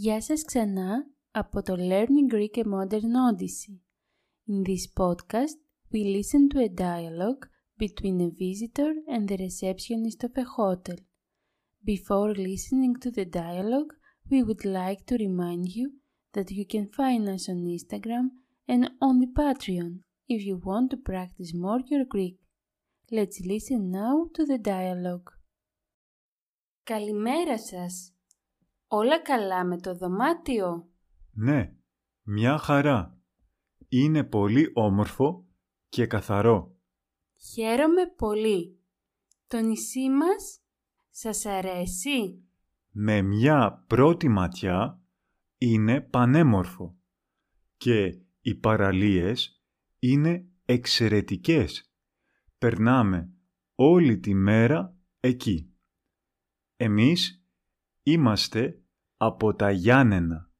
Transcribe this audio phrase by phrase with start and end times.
[0.00, 3.78] Γεια σας ξανά από το Learning Greek and Modern Odyssey.
[4.48, 5.58] In this podcast,
[5.92, 7.42] we listen to a dialogue
[7.76, 10.98] between a visitor and the receptionist of a hotel.
[11.84, 13.92] Before listening to the dialogue,
[14.30, 15.86] we would like to remind you
[16.34, 18.26] that you can find us on Instagram
[18.72, 19.92] and on the Patreon
[20.34, 22.36] if you want to practice more your Greek.
[23.10, 25.28] Let's listen now to the dialogue.
[26.82, 28.17] Καλημέρα σας!
[28.88, 30.88] Όλα καλά με το δωμάτιο;
[31.32, 31.74] Ναι,
[32.22, 33.18] μια χαρά.
[33.88, 35.46] Είναι πολύ όμορφο
[35.88, 36.76] και καθαρό.
[37.52, 38.78] Χαίρομαι πολύ.
[39.46, 40.60] Το νησί μας
[41.10, 42.44] σας αρέσει;
[42.90, 45.02] Με μια πρώτη ματιά
[45.58, 46.96] είναι πανέμορφο
[47.76, 49.62] και οι παραλίες
[49.98, 51.92] είναι εξαιρετικές.
[52.58, 53.32] Περνάμε
[53.74, 55.72] όλη τη μέρα εκεί.
[56.76, 57.37] Εμείς
[58.10, 58.82] είμαστε
[59.16, 60.50] από τα Γιάννενα.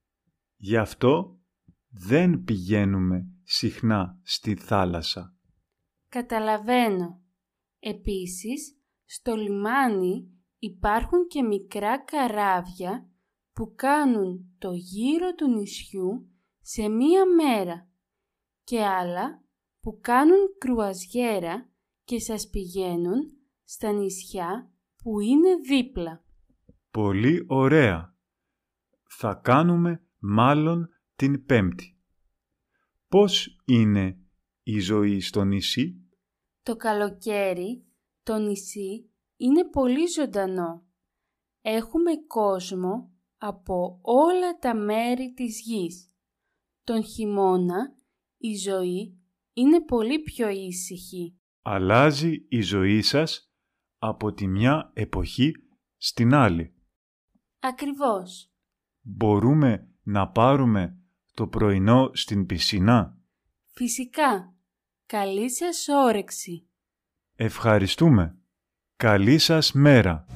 [0.57, 1.41] Γι' αυτό
[1.89, 5.37] δεν πηγαίνουμε συχνά στη θάλασσα.
[6.09, 7.23] Καταλαβαίνω.
[7.79, 13.11] Επίσης, στο λιμάνι υπάρχουν και μικρά καράβια
[13.53, 17.89] που κάνουν το γύρο του νησιού σε μία μέρα
[18.65, 19.45] και άλλα
[19.81, 21.71] που κάνουν κρουαζιέρα
[22.05, 23.33] και σας πηγαίνουν
[23.65, 26.25] στα νησιά που είναι δίπλα.
[26.91, 28.17] Πολύ ωραία.
[29.08, 31.98] Θα κάνουμε μάλλον την Πέμπτη.
[33.08, 34.19] Πώς είναι
[34.62, 36.09] η ζωή στο νησί;
[36.62, 37.84] Το καλοκαίρι
[38.22, 40.86] το νησί είναι πολύ ζωντανό.
[41.61, 46.12] Έχουμε κόσμο από όλα τα μέρη της γης.
[46.84, 47.94] Τον χειμώνα
[48.36, 49.19] η ζωή
[49.53, 51.39] είναι πολύ πιο ήσυχη.
[51.62, 53.53] Αλλάζει η ζωή σας
[53.98, 55.53] από τη μια εποχή
[55.97, 56.78] στην άλλη.
[57.61, 58.51] Ακριβώς.
[59.01, 60.99] Μπορούμε να πάρουμε
[61.35, 63.19] το πρωινό στην πισινά.
[63.73, 64.55] Φυσικά.
[65.07, 66.69] Καλή σας όρεξη.
[67.35, 68.39] Ευχαριστούμε.
[68.97, 70.27] Καλή σας μέρα.